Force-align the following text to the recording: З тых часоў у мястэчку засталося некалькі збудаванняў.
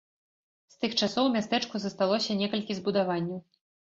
З 0.75 0.77
тых 0.85 0.95
часоў 1.07 1.27
у 1.29 1.33
мястэчку 1.35 1.81
засталося 1.83 2.37
некалькі 2.39 2.79
збудаванняў. 2.79 3.39